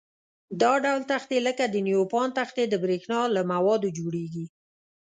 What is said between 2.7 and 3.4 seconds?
برېښنا